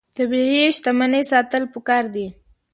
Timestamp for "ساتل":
1.31-1.63